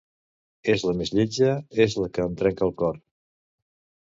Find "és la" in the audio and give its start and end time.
0.73-0.93, 1.85-2.09